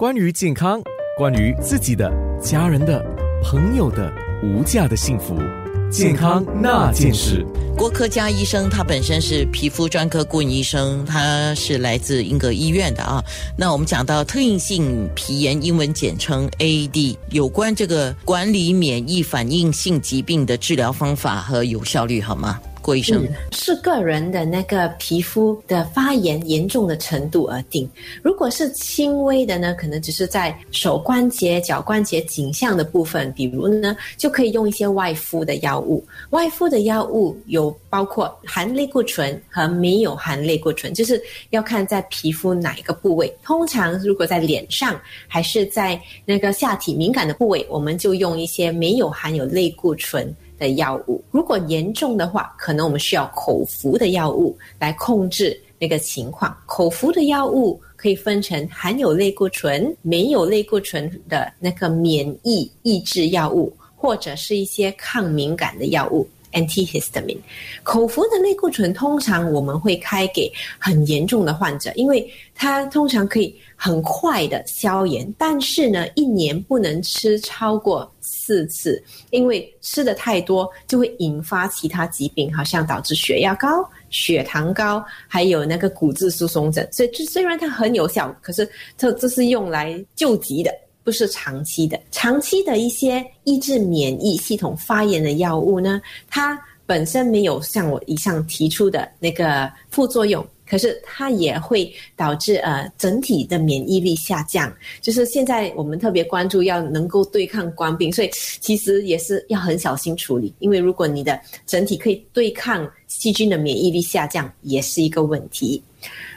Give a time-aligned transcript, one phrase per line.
[0.00, 0.80] 关于健康，
[1.18, 2.10] 关于自己的、
[2.42, 3.04] 家人的、
[3.44, 4.10] 朋友的
[4.42, 5.38] 无价的幸福，
[5.92, 7.44] 健康那件事。
[7.76, 13.22] 郭科佳医生，他本身是皮肤专科顾问医生，他是来自英格医院的啊。
[13.58, 22.58] 那我们讲到特应性皮炎，英文简称 AD，有关这个管理免疫反应性疾病的治疗方法和有效率，好吗？
[22.80, 27.88] 郭医生，是个人的那个皮肤的发炎严重的程度而定。
[28.22, 36.04] 如果是轻微的呢，可能只是在手关节、脚关节颈项的部分，比如呢，就可以用一些外敷的药物。
[36.30, 43.32] 外敷的药物有包括含类固醇和没有含类固醇，就是要看在皮肤哪一个部位。
[43.42, 50.34] 通常如果在脸上还是在那个下体敏感的部位，我们就用一些没有含有类固醇。
[50.60, 56.54] 的药物，如果严重的话，可能我们需要口服的药物来控制那个情况。
[56.66, 66.28] 口服的药物可以分成含有类固醇、没有类固醇的那个免疫抑制药物，或者是一些抗敏感的药物。
[66.52, 67.38] antihistamine，
[67.82, 86.86] 口服的类固醇通常我们会开给很严重的患者，因为它通常可以很快的消炎，但是呢，一年不能吃超过四次，因为吃的太多就会引发其他疾病，好像导致血压高、血糖高，还有那个骨质疏松症。
[86.92, 90.70] 所以，这虽然它很有效，可是这这是用来救急的。
[91.02, 100.46] 不是长期的，长期的一些抑制免疫系统发炎的药物呢，它本身没有像我以上提出的那个副作用。
[100.70, 115.82] 可是它也会导致呃整体的免疫力下降，就是现在我们特别关注要能够对抗冠病，所以其实也是要很小心处理，因为如果你的整体可以对抗细菌的免疫力下降，也是一个问题。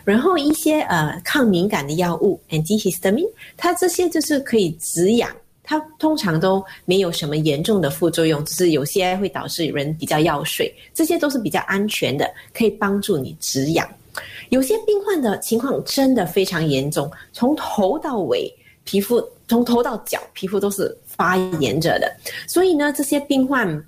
[0.03, 5.30] 然后一些呃抗敏感的药物，antihistamine，它这些就是可以止痒，
[5.64, 13.88] 它通常都没有什么严重的副作用，只是有些会导致人比较药水，这些都是比较安全的，可以帮助你止痒。
[14.50, 18.53] 有些病患的情况真的非常严重，从头到尾
[18.84, 22.13] 皮肤，从头到脚皮肤都是发炎着的。
[22.47, 23.84] 所以呢，这些病患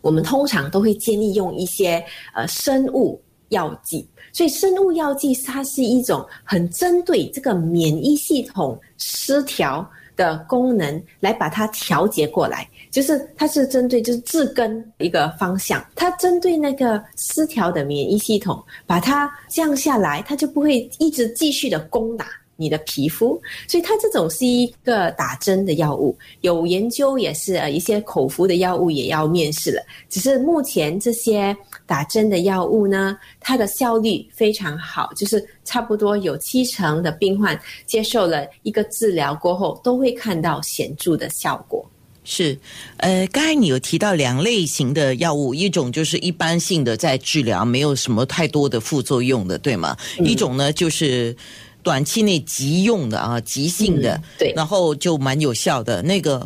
[0.00, 2.02] 我们通常都会建议用一些
[2.34, 4.06] 呃生物药剂。
[4.32, 9.86] 所以生物药剂它是一种很针对这个免疫系统失调
[10.20, 12.68] 的功能来把它调节过来。
[12.90, 22.26] 就是它是针对就是治根一个方向，它针对那个失调的免疫系统，把它降下来，它就不会一直继续的攻打。
[22.60, 29.82] 你的皮肤，所以它这种是一个打针的药物，有研究也是呃一些口服的药物也要面试了。
[30.10, 31.56] 只是目前这些
[31.86, 41.82] 打针的药物呢，它的效率非常好，就是差不多有七成的病患接受了一个治疗过后，都会看到显著的效果。
[42.24, 42.58] 是，
[42.98, 49.96] 呃，刚才你有提到两类型的药物，一种就是一般性的在治疗，没有什么太多的副作用的，对吗？
[50.18, 51.34] 一种呢就是。
[51.82, 56.02] 短期内急用的啊，急性的，对，然后就蛮有效的。
[56.02, 56.42] 那个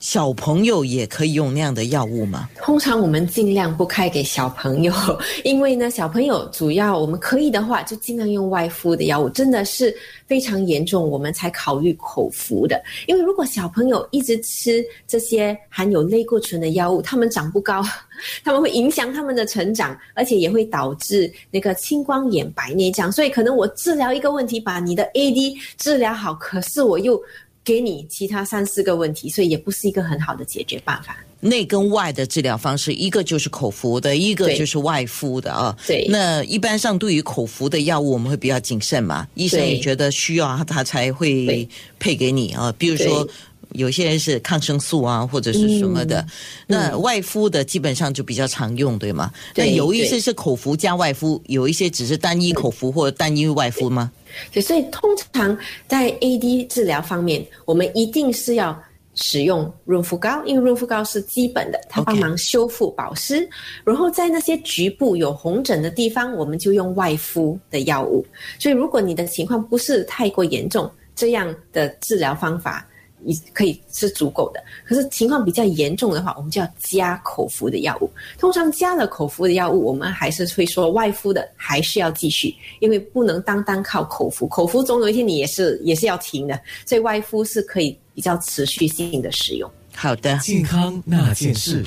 [0.00, 2.48] 小朋友也可以用那样的药物吗？
[2.56, 4.92] 通常我们尽量不开给小朋友，
[5.44, 9.28] 因为呢，小朋友主要我们可以的话，就尽量用外敷的药物。
[9.28, 9.94] 真的是
[10.26, 12.82] 非常严重，我们才考虑口服的。
[13.06, 17.82] 因为如果小朋友一直吃这些含有类固醇的药物，他们长不高。
[18.42, 23.12] 他们会影响他们的成长，而且也会导致那个青光眼、白内障。
[23.12, 27.20] 所以可能我治疗一个问题，把你的 AD 治疗好，可是我又
[27.64, 31.16] 给你其他三四个问题，所以也不是一个很好的解决办法。
[31.40, 35.76] 内跟外的治疗方式，一个就是口服的，一个就是外敷的啊。
[35.86, 36.06] 对。
[36.08, 39.26] 那一般上对于口服的药物，我们会比较谨慎嘛。
[39.34, 41.68] 医生也觉得需要，他才会
[41.98, 42.74] 配给你啊。
[42.76, 43.28] 比如说。
[43.72, 46.26] 有些人是抗生素啊，或者是什么的，
[46.66, 49.30] 那外敷的基本上就比较常用，对吗？
[49.54, 54.10] 那有一些是口服加外敷，有一些只是单一口服或单一外敷吗？
[54.52, 58.80] 对，所以通常在 AD 治疗方面，我们一定是要
[59.14, 63.48] 使用润肤膏，因为润肤膏是基本的，它帮忙修复保湿。
[63.84, 68.24] 然后在那些局部有红疹的地方，我们就用外敷的药物。
[68.58, 72.86] 所以如果你的情况不是太过严重，这样的治疗方法。
[73.20, 78.10] 你可以是足够的，可是情况比较严重的话，我们就要加口服的药物。
[78.38, 89.70] 通常加了口服的药物，我们还是会说外敷的还是要继续，因为不能单单靠口服，口服总有一天你也是也是要停的，所以外敷是可以比较持续性的使用。
[89.94, 91.84] 好的，健康那件事。